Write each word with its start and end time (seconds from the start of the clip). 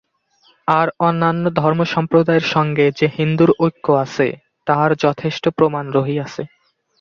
আর 0.67 0.87
অন্যান্য 0.99 1.43
ধর্ম-সম্প্রদায়ের 1.53 2.45
সঙ্গে 2.53 2.85
যে 2.99 3.07
হিন্দুর 3.17 3.51
ঐক্য 3.59 3.85
আছে, 4.03 4.27
তাহার 4.67 4.91
যথেষ্ট 5.05 5.43
প্রমাণ 5.57 5.85
রহিয়াছে। 5.91 6.43